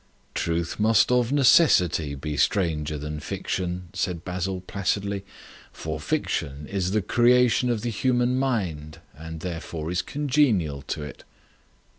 [0.33, 5.23] "Truth must of necessity be stranger than fiction," said Basil placidly.
[5.71, 11.23] "For fiction is the creation of the human mind, and therefore is congenial to it."